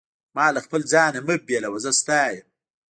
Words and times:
ما 0.35 0.45
له 0.55 0.59
خپل 0.65 0.81
ځانه 0.91 1.19
مه 1.27 1.35
بېلوه، 1.47 1.79
زه 1.83 1.91
ستا 1.99 2.21
یم. 2.33 2.47